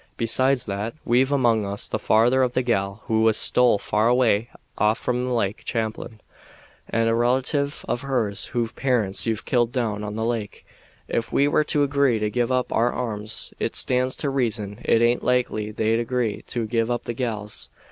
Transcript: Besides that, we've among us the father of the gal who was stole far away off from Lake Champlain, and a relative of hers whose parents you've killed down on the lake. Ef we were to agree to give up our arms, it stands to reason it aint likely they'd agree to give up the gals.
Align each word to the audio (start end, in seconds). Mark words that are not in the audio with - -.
Besides 0.17 0.65
that, 0.65 0.95
we've 1.05 1.31
among 1.31 1.63
us 1.63 1.87
the 1.87 1.99
father 1.99 2.41
of 2.41 2.53
the 2.53 2.63
gal 2.63 3.03
who 3.05 3.21
was 3.21 3.37
stole 3.37 3.77
far 3.77 4.07
away 4.07 4.49
off 4.75 4.97
from 4.97 5.29
Lake 5.31 5.61
Champlain, 5.63 6.21
and 6.89 7.07
a 7.07 7.13
relative 7.13 7.85
of 7.87 8.01
hers 8.01 8.45
whose 8.45 8.71
parents 8.71 9.27
you've 9.27 9.45
killed 9.45 9.71
down 9.71 10.03
on 10.03 10.15
the 10.15 10.25
lake. 10.25 10.65
Ef 11.07 11.31
we 11.31 11.47
were 11.47 11.63
to 11.65 11.83
agree 11.83 12.17
to 12.17 12.31
give 12.31 12.51
up 12.51 12.73
our 12.73 12.91
arms, 12.91 13.53
it 13.59 13.75
stands 13.75 14.15
to 14.15 14.31
reason 14.31 14.79
it 14.85 15.03
aint 15.03 15.21
likely 15.23 15.69
they'd 15.69 15.99
agree 15.99 16.41
to 16.47 16.65
give 16.65 16.89
up 16.89 17.03
the 17.03 17.13
gals. 17.13 17.69